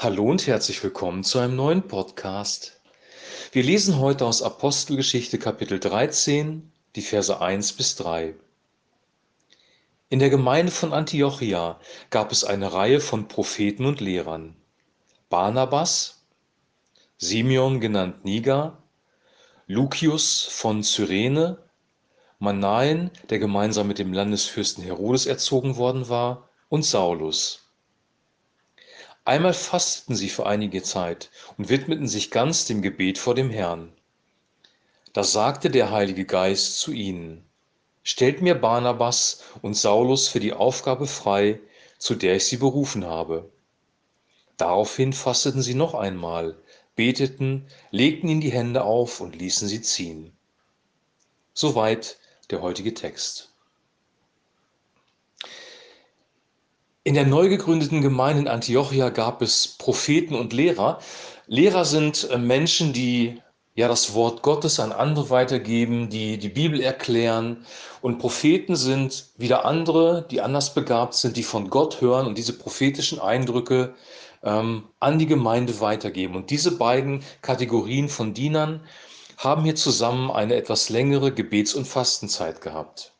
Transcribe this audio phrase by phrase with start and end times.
[0.00, 2.80] Hallo und herzlich willkommen zu einem neuen Podcast.
[3.50, 8.36] Wir lesen heute aus Apostelgeschichte Kapitel 13, die Verse 1 bis 3.
[10.08, 11.80] In der Gemeinde von Antiochia
[12.10, 14.54] gab es eine Reihe von Propheten und Lehrern.
[15.30, 16.22] Barnabas,
[17.16, 18.80] Simeon genannt Niger,
[19.66, 21.58] Lucius von Cyrene,
[22.38, 27.67] Manaen, der gemeinsam mit dem Landesfürsten Herodes erzogen worden war, und Saulus.
[29.28, 33.92] Einmal fasteten sie für einige Zeit und widmeten sich ganz dem Gebet vor dem Herrn.
[35.12, 37.44] Da sagte der Heilige Geist zu ihnen,
[38.02, 41.60] Stellt mir Barnabas und Saulus für die Aufgabe frei,
[41.98, 43.50] zu der ich sie berufen habe.
[44.56, 46.56] Daraufhin fasteten sie noch einmal,
[46.96, 50.32] beteten, legten ihnen die Hände auf und ließen sie ziehen.
[51.52, 52.16] Soweit
[52.48, 53.52] der heutige Text.
[57.04, 60.98] In der neu gegründeten Gemeinde in Antiochia gab es Propheten und Lehrer.
[61.46, 63.40] Lehrer sind äh, Menschen, die
[63.74, 67.64] ja das Wort Gottes an andere weitergeben, die die Bibel erklären.
[68.02, 72.52] Und Propheten sind wieder andere, die anders begabt sind, die von Gott hören und diese
[72.58, 73.94] prophetischen Eindrücke
[74.42, 76.34] ähm, an die Gemeinde weitergeben.
[76.34, 78.82] Und diese beiden Kategorien von Dienern
[79.36, 83.12] haben hier zusammen eine etwas längere Gebets- und Fastenzeit gehabt.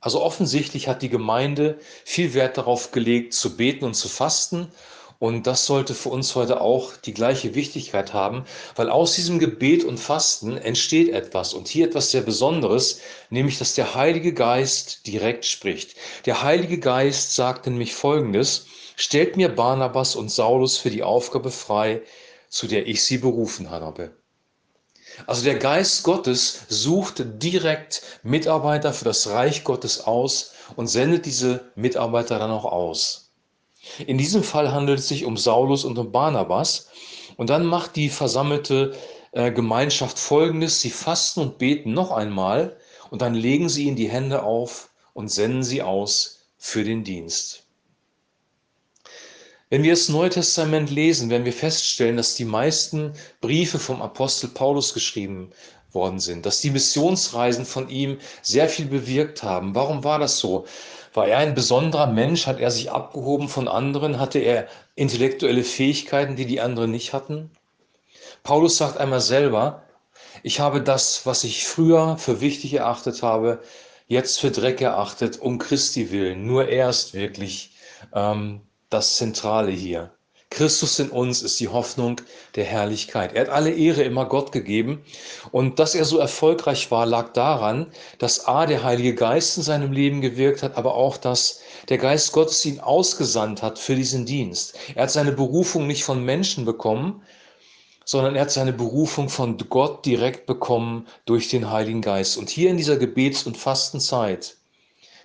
[0.00, 4.70] Also offensichtlich hat die Gemeinde viel Wert darauf gelegt, zu beten und zu fasten.
[5.18, 8.44] Und das sollte für uns heute auch die gleiche Wichtigkeit haben,
[8.76, 13.74] weil aus diesem Gebet und Fasten entsteht etwas und hier etwas sehr Besonderes, nämlich dass
[13.74, 15.96] der Heilige Geist direkt spricht.
[16.26, 22.02] Der Heilige Geist sagt nämlich Folgendes, stellt mir Barnabas und Saulus für die Aufgabe frei,
[22.48, 24.12] zu der ich sie berufen habe.
[25.26, 31.70] Also der Geist Gottes sucht direkt Mitarbeiter für das Reich Gottes aus und sendet diese
[31.74, 33.30] Mitarbeiter dann auch aus.
[34.06, 36.88] In diesem Fall handelt es sich um Saulus und um Barnabas.
[37.36, 38.94] Und dann macht die versammelte
[39.32, 40.80] äh, Gemeinschaft Folgendes.
[40.80, 42.76] Sie fasten und beten noch einmal
[43.10, 47.67] und dann legen sie ihnen die Hände auf und senden sie aus für den Dienst.
[49.70, 53.12] Wenn wir das Neue Testament lesen, werden wir feststellen, dass die meisten
[53.42, 55.50] Briefe vom Apostel Paulus geschrieben
[55.92, 59.74] worden sind, dass die Missionsreisen von ihm sehr viel bewirkt haben.
[59.74, 60.64] Warum war das so?
[61.12, 62.46] War er ein besonderer Mensch?
[62.46, 64.18] Hat er sich abgehoben von anderen?
[64.18, 67.50] Hatte er intellektuelle Fähigkeiten, die die anderen nicht hatten?
[68.42, 69.82] Paulus sagt einmal selber,
[70.42, 73.60] ich habe das, was ich früher für wichtig erachtet habe,
[74.06, 76.46] jetzt für Dreck erachtet, um Christi willen.
[76.46, 77.72] Nur er ist wirklich
[78.14, 80.12] ähm, das Zentrale hier.
[80.50, 82.20] Christus in uns ist die Hoffnung
[82.56, 83.34] der Herrlichkeit.
[83.34, 85.04] Er hat alle Ehre immer Gott gegeben.
[85.52, 89.92] Und dass er so erfolgreich war, lag daran, dass A, der Heilige Geist in seinem
[89.92, 91.60] Leben gewirkt hat, aber auch, dass
[91.90, 94.78] der Geist Gottes ihn ausgesandt hat für diesen Dienst.
[94.94, 97.22] Er hat seine Berufung nicht von Menschen bekommen,
[98.06, 102.38] sondern er hat seine Berufung von Gott direkt bekommen durch den Heiligen Geist.
[102.38, 104.56] Und hier in dieser Gebets- und Fastenzeit,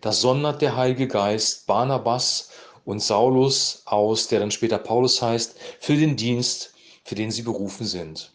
[0.00, 2.48] da sondert der Heilige Geist Barnabas
[2.90, 6.74] und Saulus aus, der dann später Paulus heißt, für den Dienst,
[7.04, 8.32] für den sie berufen sind.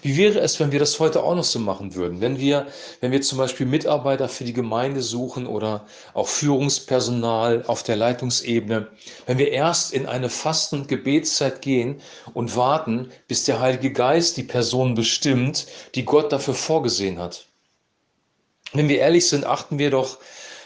[0.00, 2.20] Wie wäre es, wenn wir das heute auch noch so machen würden?
[2.20, 2.68] Wenn wir,
[3.00, 8.88] wenn wir zum Beispiel Mitarbeiter für die Gemeinde suchen oder auch Führungspersonal auf der Leitungsebene,
[9.26, 12.00] wenn wir erst in eine Fasten- und Gebetszeit gehen
[12.32, 15.66] und warten, bis der Heilige Geist die Person bestimmt,
[15.96, 17.46] die Gott dafür vorgesehen hat.
[18.72, 20.18] Wenn wir ehrlich sind, achten wir doch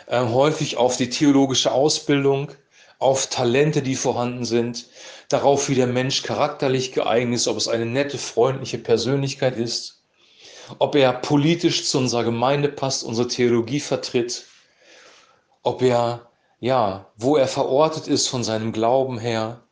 [0.09, 2.53] äh, häufig auf die theologische Ausbildung,
[2.99, 4.87] auf Talente, die vorhanden sind,
[5.29, 10.03] darauf, wie der Mensch charakterlich geeignet ist, ob es eine nette, freundliche Persönlichkeit ist,
[10.79, 14.47] ob er politisch zu unserer Gemeinde passt, unsere Theologie vertritt,
[15.63, 16.31] ob er,
[16.61, 19.63] ja, wo er verortet ist von seinem Glauben her.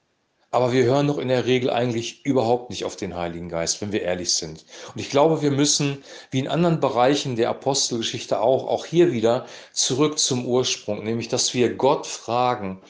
[0.51, 3.91] Aber wir hören doch in der Regel eigentlich überhaupt nicht auf den Heiligen Geist, wenn
[3.91, 4.65] wir ehrlich sind.
[4.95, 9.47] Und ich glaube, wir müssen, wie in anderen Bereichen der Apostelgeschichte auch, auch hier wieder
[9.73, 12.81] zurück zum Ursprung, nämlich, dass wir Gott fragen,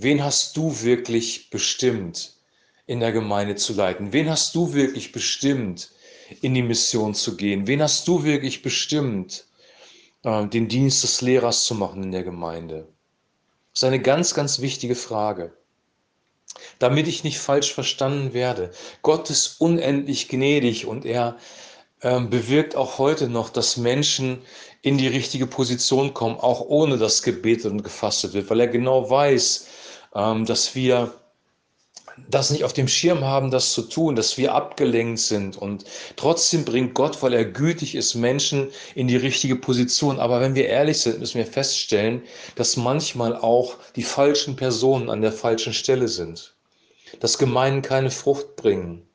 [0.00, 2.36] Wen hast du wirklich bestimmt,
[2.86, 4.12] in der Gemeinde zu leiten?
[4.12, 5.90] Wen hast du wirklich bestimmt,
[6.40, 7.66] in die Mission zu gehen?
[7.66, 9.44] Wen hast du wirklich bestimmt,
[10.22, 12.86] äh, den Dienst des Lehrers zu machen in der Gemeinde?
[13.72, 15.52] Das ist eine ganz, ganz wichtige Frage.
[16.78, 18.70] Damit ich nicht falsch verstanden werde.
[19.02, 21.38] Gott ist unendlich gnädig und er
[22.02, 24.42] ähm, bewirkt auch heute noch, dass Menschen
[24.80, 29.10] in die richtige Position kommen, auch ohne dass gebetet und gefastet wird, weil er genau
[29.10, 29.66] weiß,
[30.12, 31.14] dass wir
[32.28, 35.56] das nicht auf dem Schirm haben, das zu tun, dass wir abgelenkt sind.
[35.56, 35.84] Und
[36.16, 40.18] trotzdem bringt Gott, weil er gütig ist, Menschen in die richtige Position.
[40.18, 42.22] Aber wenn wir ehrlich sind, müssen wir feststellen,
[42.56, 46.54] dass manchmal auch die falschen Personen an der falschen Stelle sind.
[47.20, 49.06] dass Gemeinden keine Frucht bringen,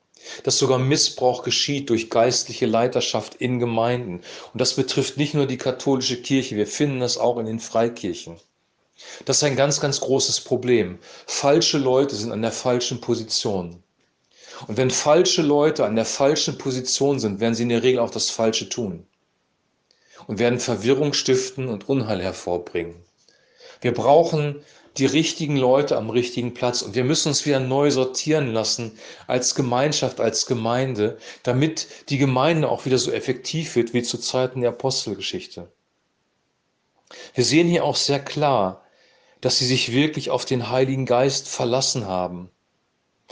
[0.44, 4.22] dass sogar Missbrauch geschieht durch geistliche Leiterschaft in Gemeinden.
[4.54, 8.38] Und das betrifft nicht nur die katholische Kirche, wir finden das auch in den Freikirchen.
[9.26, 11.00] Das ist ein ganz, ganz großes Problem.
[11.28, 13.84] Falsche Leute sind an der falschen Position.
[14.68, 18.12] Und wenn falsche Leute an der falschen Position sind, werden sie in der Regel auch
[18.12, 19.06] das Falsche tun
[20.28, 22.96] und werden Verwirrung stiften und Unheil hervorbringen.
[23.82, 24.64] Wir brauchen
[24.98, 28.98] die richtigen Leute am richtigen Platz und wir müssen uns wieder neu sortieren lassen
[29.28, 34.62] als Gemeinschaft, als Gemeinde, damit die Gemeinde auch wieder so effektiv wird wie zu Zeiten
[34.62, 35.68] der Apostelgeschichte.
[37.34, 38.83] Wir sehen hier auch sehr klar,
[39.44, 42.50] dass sie sich wirklich auf den Heiligen Geist verlassen haben.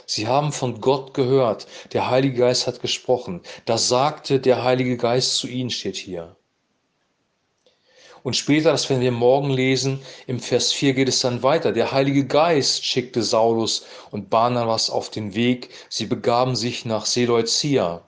[0.05, 3.39] Sie haben von Gott gehört, der Heilige Geist hat gesprochen.
[3.63, 6.35] Da sagte der Heilige Geist zu ihnen, steht hier.
[8.23, 11.71] Und später, das werden wir morgen lesen, im Vers 4 geht es dann weiter.
[11.71, 15.69] Der Heilige Geist schickte Saulus und Barnabas auf den Weg.
[15.87, 18.05] Sie begaben sich nach Seleucia.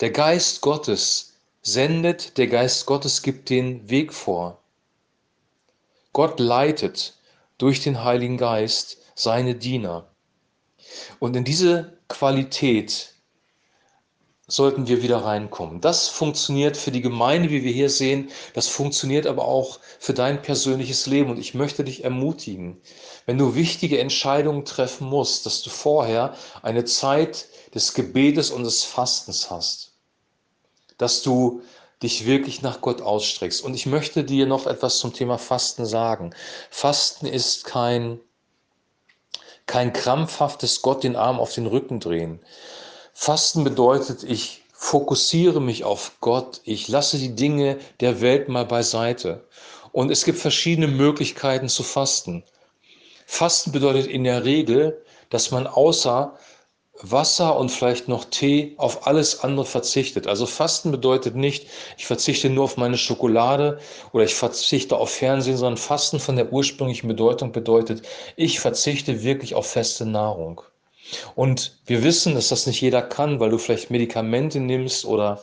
[0.00, 4.60] Der Geist Gottes sendet, der Geist Gottes gibt den Weg vor.
[6.12, 7.14] Gott leitet
[7.58, 10.08] durch den Heiligen Geist seine Diener.
[11.18, 13.14] Und in diese Qualität
[14.50, 15.80] sollten wir wieder reinkommen.
[15.80, 18.30] Das funktioniert für die Gemeinde, wie wir hier sehen.
[18.54, 21.30] Das funktioniert aber auch für dein persönliches Leben.
[21.30, 22.80] Und ich möchte dich ermutigen,
[23.26, 28.82] wenn du wichtige Entscheidungen treffen musst, dass du vorher eine Zeit des Gebetes und des
[28.82, 29.92] Fastens hast.
[30.98, 31.62] Dass du
[32.02, 33.62] dich wirklich nach Gott ausstreckst.
[33.62, 36.34] Und ich möchte dir noch etwas zum Thema Fasten sagen.
[36.70, 38.20] Fasten ist kein,
[39.66, 42.40] kein krampfhaftes Gott den Arm auf den Rücken drehen.
[43.12, 49.44] Fasten bedeutet, ich fokussiere mich auf Gott, ich lasse die Dinge der Welt mal beiseite.
[49.92, 52.44] Und es gibt verschiedene Möglichkeiten zu fasten.
[53.26, 56.36] Fasten bedeutet in der Regel, dass man außer
[57.02, 60.26] Wasser und vielleicht noch Tee auf alles andere verzichtet.
[60.26, 61.66] Also Fasten bedeutet nicht,
[61.96, 63.78] ich verzichte nur auf meine Schokolade
[64.12, 68.02] oder ich verzichte auf Fernsehen, sondern Fasten von der ursprünglichen Bedeutung bedeutet,
[68.36, 70.62] ich verzichte wirklich auf feste Nahrung.
[71.34, 75.42] Und wir wissen, dass das nicht jeder kann, weil du vielleicht Medikamente nimmst oder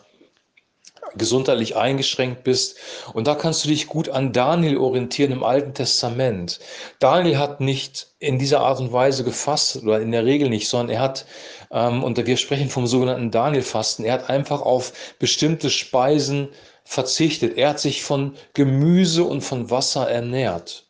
[1.17, 2.77] gesundheitlich eingeschränkt bist.
[3.13, 6.59] Und da kannst du dich gut an Daniel orientieren im Alten Testament.
[6.99, 10.95] Daniel hat nicht in dieser Art und Weise gefasst, oder in der Regel nicht, sondern
[10.95, 11.25] er hat,
[11.71, 16.49] ähm, und wir sprechen vom sogenannten Daniel-Fasten, er hat einfach auf bestimmte Speisen
[16.83, 17.57] verzichtet.
[17.57, 20.87] Er hat sich von Gemüse und von Wasser ernährt.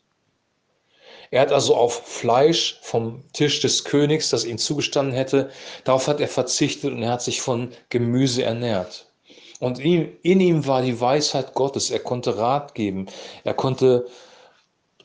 [1.32, 5.50] Er hat also auf Fleisch vom Tisch des Königs, das ihm zugestanden hätte,
[5.84, 9.12] darauf hat er verzichtet und er hat sich von Gemüse ernährt.
[9.60, 11.90] Und in, in ihm war die Weisheit Gottes.
[11.90, 13.08] Er konnte Rat geben.
[13.44, 14.08] Er konnte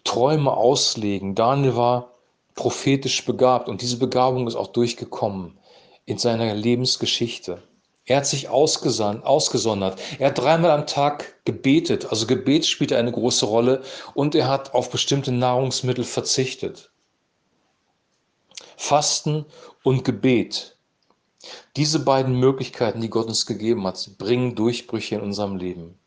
[0.04, 1.34] Träume auslegen.
[1.34, 2.12] Daniel war
[2.54, 5.58] prophetisch begabt und diese Begabung ist auch durchgekommen
[6.04, 7.62] in seiner Lebensgeschichte.
[8.04, 10.00] Er hat sich ausgesondert.
[10.18, 12.06] Er hat dreimal am Tag gebetet.
[12.10, 13.82] Also Gebet spielt eine große Rolle.
[14.14, 16.90] Und er hat auf bestimmte Nahrungsmittel verzichtet.
[18.76, 19.46] Fasten
[19.84, 20.71] und Gebet.
[21.76, 25.98] Diese beiden Möglichkeiten, die Gott uns gegeben hat, bringen Durchbrüche in unserem Leben.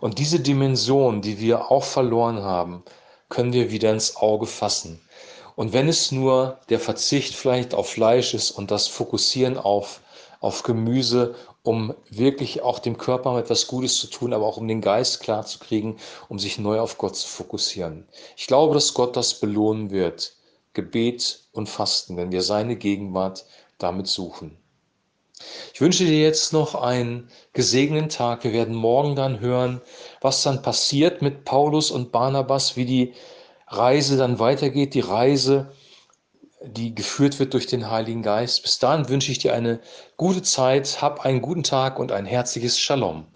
[0.00, 2.82] Und diese Dimension, die wir auch verloren haben,
[3.28, 5.00] können wir wieder ins Auge fassen.
[5.56, 10.00] Und wenn es nur der Verzicht vielleicht auf Fleisch ist und das Fokussieren auf
[10.40, 14.80] auf Gemüse, um wirklich auch dem Körper etwas Gutes zu tun, aber auch um den
[14.80, 15.96] Geist klar zu kriegen,
[16.28, 18.06] um sich neu auf Gott zu fokussieren.
[18.36, 20.34] Ich glaube, dass Gott das belohnen wird.
[20.74, 23.46] Gebet und Fasten, wenn wir seine Gegenwart
[23.78, 24.56] damit suchen.
[25.74, 28.44] Ich wünsche dir jetzt noch einen gesegneten Tag.
[28.44, 29.82] Wir werden morgen dann hören,
[30.20, 33.14] was dann passiert mit Paulus und Barnabas, wie die
[33.68, 35.72] Reise dann weitergeht, die Reise
[36.62, 38.62] die geführt wird durch den Heiligen Geist.
[38.62, 39.80] Bis dahin wünsche ich dir eine
[40.16, 43.26] gute Zeit, hab einen guten Tag und ein herzliches Shalom.